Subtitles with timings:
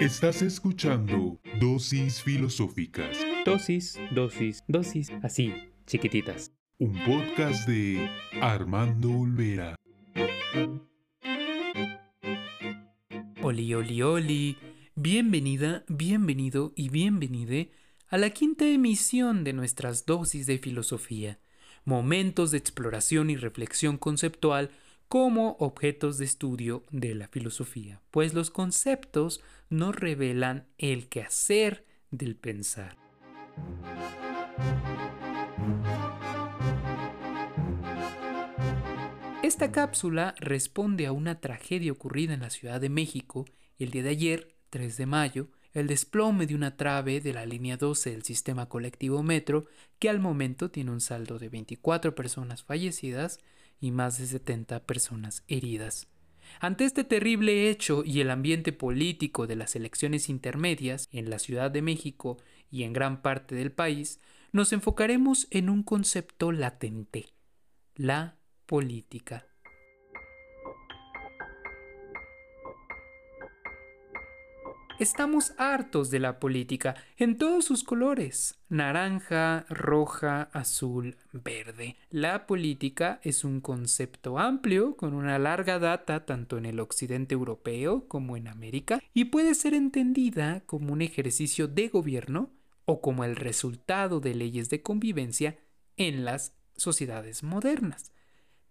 [0.00, 3.16] Estás escuchando Dosis Filosóficas.
[3.46, 5.54] Dosis, dosis, dosis, así,
[5.86, 6.52] chiquititas.
[6.78, 8.06] Un podcast de
[8.42, 9.74] Armando Olvera.
[13.40, 14.58] Oli, oli, oli.
[14.94, 17.70] Bienvenida, bienvenido y bienvenide
[18.08, 21.38] a la quinta emisión de nuestras dosis de filosofía.
[21.86, 24.70] Momentos de exploración y reflexión conceptual
[25.08, 32.36] como objetos de estudio de la filosofía, pues los conceptos nos revelan el quehacer del
[32.36, 32.96] pensar.
[39.42, 43.44] Esta cápsula responde a una tragedia ocurrida en la Ciudad de México
[43.78, 47.76] el día de ayer, 3 de mayo, el desplome de una trave de la línea
[47.76, 49.66] 12 del sistema colectivo Metro,
[49.98, 53.38] que al momento tiene un saldo de 24 personas fallecidas
[53.80, 56.08] y más de 70 personas heridas.
[56.60, 61.70] Ante este terrible hecho y el ambiente político de las elecciones intermedias en la Ciudad
[61.70, 62.38] de México
[62.70, 64.20] y en gran parte del país,
[64.52, 67.26] nos enfocaremos en un concepto latente,
[67.94, 69.46] la política.
[74.98, 81.96] Estamos hartos de la política en todos sus colores, naranja, roja, azul, verde.
[82.10, 88.08] La política es un concepto amplio con una larga data tanto en el occidente europeo
[88.08, 92.48] como en América y puede ser entendida como un ejercicio de gobierno
[92.86, 95.58] o como el resultado de leyes de convivencia
[95.98, 98.12] en las sociedades modernas.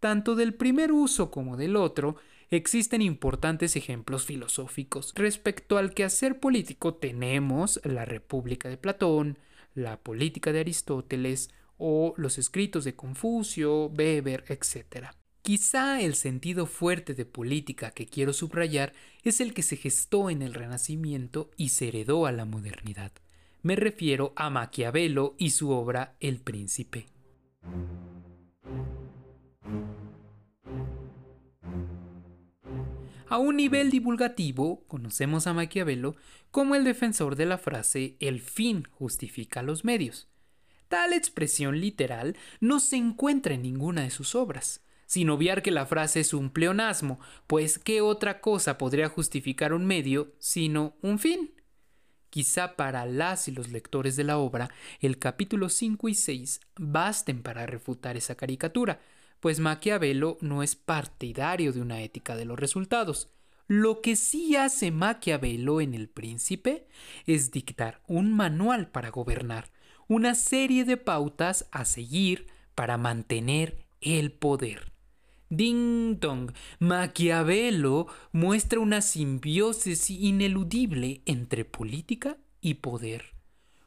[0.00, 2.16] Tanto del primer uso como del otro,
[2.50, 5.12] existen importantes ejemplos filosóficos.
[5.14, 9.38] Respecto al quehacer político tenemos la República de Platón,
[9.74, 15.08] la Política de Aristóteles o los escritos de Confucio, Weber, etc.
[15.42, 20.42] Quizá el sentido fuerte de política que quiero subrayar es el que se gestó en
[20.42, 23.12] el Renacimiento y se heredó a la modernidad.
[23.62, 27.06] Me refiero a Maquiavelo y su obra El Príncipe.
[33.28, 36.14] A un nivel divulgativo, conocemos a Maquiavelo
[36.52, 40.28] como el defensor de la frase el fin justifica los medios.
[40.86, 45.86] Tal expresión literal no se encuentra en ninguna de sus obras, sin obviar que la
[45.86, 51.50] frase es un pleonasmo, pues ¿qué otra cosa podría justificar un medio sino un fin?
[52.30, 54.70] Quizá para las y los lectores de la obra,
[55.00, 59.00] el capítulo 5 y 6 basten para refutar esa caricatura,
[59.40, 63.30] pues Maquiavelo no es partidario de una ética de los resultados.
[63.68, 66.86] Lo que sí hace Maquiavelo en El Príncipe
[67.26, 69.70] es dictar un manual para gobernar,
[70.08, 74.92] una serie de pautas a seguir para mantener el poder.
[75.48, 83.34] Ding dong, Maquiavelo muestra una simbiosis ineludible entre política y poder.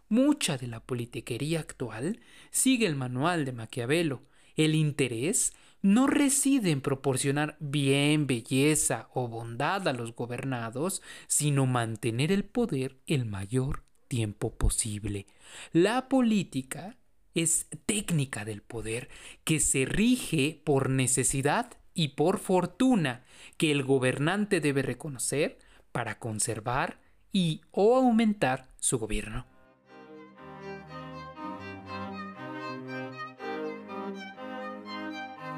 [0.07, 4.23] Mucha de la politiquería actual sigue el manual de Maquiavelo,
[4.59, 12.33] el interés no reside en proporcionar bien, belleza o bondad a los gobernados, sino mantener
[12.33, 15.27] el poder el mayor tiempo posible.
[15.71, 16.97] La política
[17.35, 19.07] es técnica del poder
[19.45, 23.23] que se rige por necesidad y por fortuna
[23.55, 25.57] que el gobernante debe reconocer
[25.93, 26.99] para conservar
[27.31, 29.58] y o aumentar su gobierno.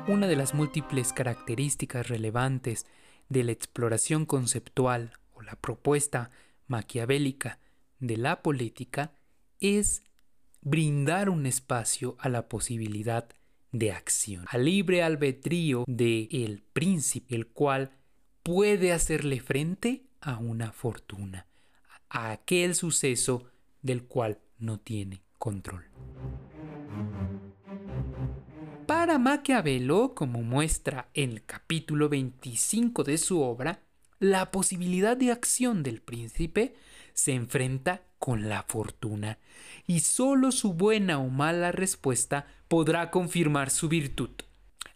[0.07, 2.87] Una de las múltiples características relevantes
[3.29, 6.31] de la exploración conceptual o la propuesta
[6.67, 7.59] maquiavélica
[7.99, 9.13] de la política
[9.59, 10.01] es
[10.61, 13.29] brindar un espacio a la posibilidad
[13.71, 17.91] de acción, al libre albedrío de el príncipe, el cual
[18.41, 21.45] puede hacerle frente a una fortuna,
[22.09, 23.45] a aquel suceso
[23.83, 25.85] del cual no tiene control.
[29.01, 33.79] Para Maquiavelo, como muestra en el capítulo 25 de su obra,
[34.19, 36.75] la posibilidad de acción del príncipe
[37.15, 39.39] se enfrenta con la fortuna,
[39.87, 44.29] y solo su buena o mala respuesta podrá confirmar su virtud.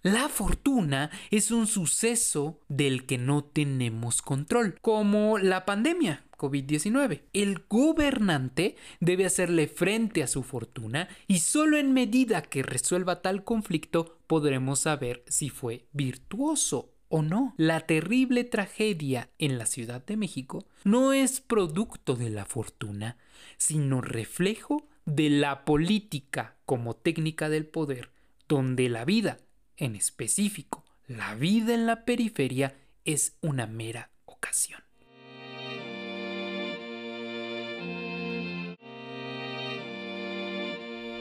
[0.05, 7.23] La fortuna es un suceso del que no tenemos control, como la pandemia COVID-19.
[7.33, 13.43] El gobernante debe hacerle frente a su fortuna y solo en medida que resuelva tal
[13.43, 17.55] conflicto podremos saber si fue virtuoso o no.
[17.57, 23.17] La terrible tragedia en la Ciudad de México no es producto de la fortuna,
[23.57, 28.11] sino reflejo de la política como técnica del poder,
[28.47, 29.39] donde la vida
[29.77, 34.81] en específico, la vida en la periferia es una mera ocasión.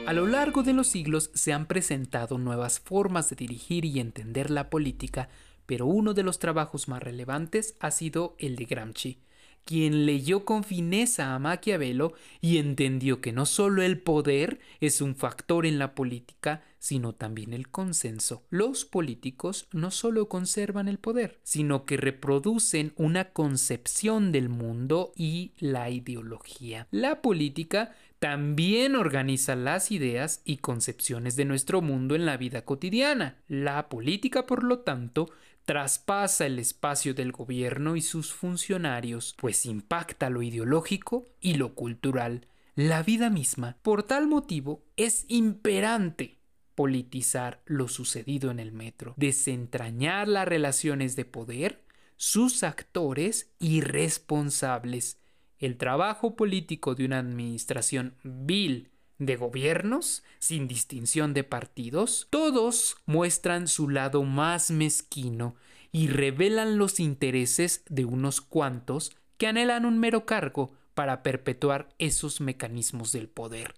[0.07, 4.51] A lo largo de los siglos se han presentado nuevas formas de dirigir y entender
[4.51, 5.27] la política,
[5.65, 9.19] pero uno de los trabajos más relevantes ha sido el de Gramsci,
[9.65, 15.15] quien leyó con fineza a Maquiavelo y entendió que no solo el poder es un
[15.15, 18.43] factor en la política, sino también el consenso.
[18.51, 25.53] Los políticos no solo conservan el poder, sino que reproducen una concepción del mundo y
[25.57, 26.87] la ideología.
[26.91, 33.37] La política también organiza las ideas y concepciones de nuestro mundo en la vida cotidiana.
[33.47, 35.29] La política, por lo tanto,
[35.65, 42.47] traspasa el espacio del gobierno y sus funcionarios, pues impacta lo ideológico y lo cultural,
[42.75, 43.77] la vida misma.
[43.81, 46.37] Por tal motivo, es imperante
[46.75, 51.83] politizar lo sucedido en el metro, desentrañar las relaciones de poder,
[52.17, 55.19] sus actores y responsables.
[55.57, 63.67] El trabajo político de una administración vil de gobiernos, sin distinción de partidos, todos muestran
[63.67, 65.55] su lado más mezquino
[65.91, 72.41] y revelan los intereses de unos cuantos que anhelan un mero cargo para perpetuar esos
[72.41, 73.75] mecanismos del poder.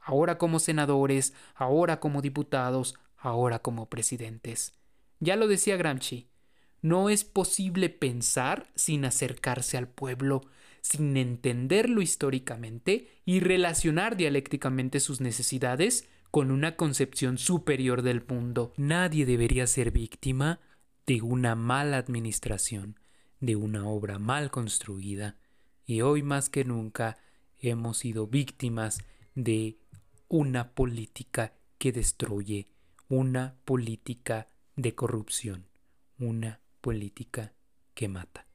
[0.00, 4.74] Ahora como senadores, ahora como diputados, ahora como presidentes.
[5.20, 6.28] Ya lo decía Gramsci,
[6.82, 10.42] no es posible pensar sin acercarse al pueblo,
[10.84, 18.74] sin entenderlo históricamente y relacionar dialécticamente sus necesidades con una concepción superior del mundo.
[18.76, 20.60] Nadie debería ser víctima
[21.06, 23.00] de una mala administración,
[23.40, 25.38] de una obra mal construida,
[25.86, 27.16] y hoy más que nunca
[27.58, 28.98] hemos sido víctimas
[29.34, 29.78] de
[30.28, 32.68] una política que destruye,
[33.08, 35.66] una política de corrupción,
[36.18, 37.54] una política
[37.94, 38.46] que mata.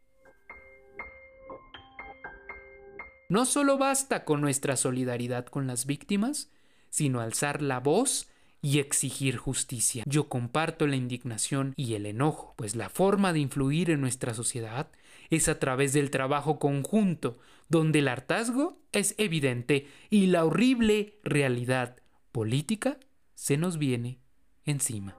[3.30, 6.50] No solo basta con nuestra solidaridad con las víctimas,
[6.90, 8.28] sino alzar la voz
[8.60, 10.04] y exigir justicia.
[10.08, 14.90] Yo comparto la indignación y el enojo, pues la forma de influir en nuestra sociedad
[15.30, 17.38] es a través del trabajo conjunto,
[17.68, 21.98] donde el hartazgo es evidente y la horrible realidad
[22.32, 22.98] política
[23.36, 24.18] se nos viene
[24.66, 25.19] encima.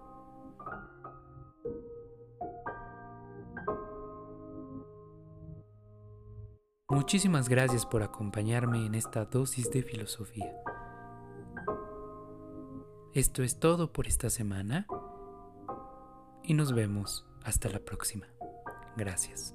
[6.90, 10.52] Muchísimas gracias por acompañarme en esta dosis de filosofía.
[13.14, 14.88] Esto es todo por esta semana
[16.42, 18.26] y nos vemos hasta la próxima.
[18.96, 19.54] Gracias.